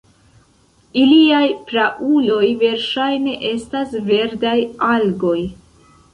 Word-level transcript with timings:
Iliaj 1.01 1.43
prauloj 1.67 2.47
verŝajne 2.65 3.37
estas 3.51 3.95
verdaj 4.09 4.57
algoj. 4.91 5.39